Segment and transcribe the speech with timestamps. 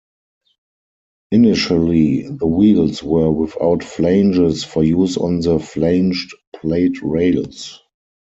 [1.31, 7.79] Initially the wheels were without flanges for use on the flanged plate rails.